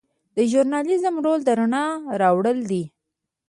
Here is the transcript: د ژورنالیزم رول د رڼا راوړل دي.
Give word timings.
د 0.35 0.37
ژورنالیزم 0.51 1.15
رول 1.25 1.39
د 1.45 1.49
رڼا 1.59 1.85
راوړل 2.21 2.57
دي. 2.71 2.83